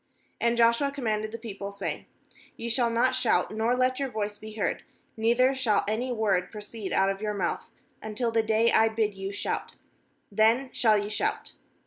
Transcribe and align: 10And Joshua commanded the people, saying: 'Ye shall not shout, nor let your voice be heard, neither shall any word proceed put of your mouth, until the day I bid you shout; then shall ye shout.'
10And 0.41 0.57
Joshua 0.57 0.89
commanded 0.89 1.31
the 1.31 1.37
people, 1.37 1.71
saying: 1.71 2.07
'Ye 2.57 2.69
shall 2.69 2.89
not 2.89 3.13
shout, 3.13 3.51
nor 3.53 3.75
let 3.75 3.99
your 3.99 4.09
voice 4.09 4.39
be 4.39 4.53
heard, 4.53 4.81
neither 5.15 5.53
shall 5.53 5.85
any 5.87 6.11
word 6.11 6.51
proceed 6.51 6.91
put 6.91 7.09
of 7.11 7.21
your 7.21 7.35
mouth, 7.35 7.69
until 8.01 8.31
the 8.31 8.41
day 8.41 8.71
I 8.71 8.89
bid 8.89 9.13
you 9.13 9.31
shout; 9.31 9.75
then 10.31 10.71
shall 10.73 10.97
ye 10.97 11.07
shout.' 11.07 11.53